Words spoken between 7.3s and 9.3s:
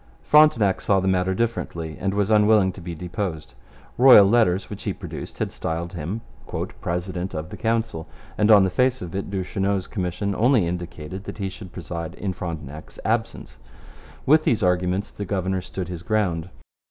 of the Council,' and on the face of it